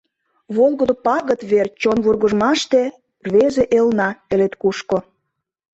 Волгыдо 0.55 0.95
пагыт 1.05 1.41
верч 1.51 1.73
Чон 1.81 1.97
вургыжмаште 2.05 2.81
Рвезе 3.25 3.63
элна… 3.77 4.09
Пелед 4.27 4.53
кушко. 4.61 4.97